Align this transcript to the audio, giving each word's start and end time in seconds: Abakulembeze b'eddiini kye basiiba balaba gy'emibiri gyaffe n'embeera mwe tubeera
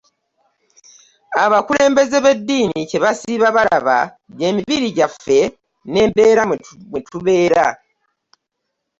Abakulembeze 1.43 2.17
b'eddiini 2.23 2.79
kye 2.89 2.99
basiiba 3.03 3.47
balaba 3.55 3.97
gy'emibiri 4.37 4.87
gyaffe 4.97 5.39
n'embeera 5.91 6.41
mwe 6.89 6.99
tubeera 7.09 7.65